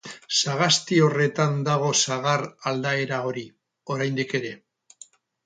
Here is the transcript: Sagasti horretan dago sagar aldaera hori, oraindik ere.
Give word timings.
Sagasti 0.35 0.95
horretan 1.07 1.59
dago 1.67 1.91
sagar 2.05 2.47
aldaera 2.73 3.21
hori, 3.27 3.45
oraindik 3.99 4.35
ere. 4.43 4.53